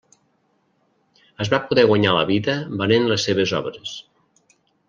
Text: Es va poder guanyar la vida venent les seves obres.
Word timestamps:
Es 1.45 1.51
va 1.55 1.59
poder 1.67 1.85
guanyar 1.93 2.15
la 2.17 2.25
vida 2.31 2.57
venent 2.83 3.09
les 3.15 3.29
seves 3.29 3.57
obres. 3.63 3.97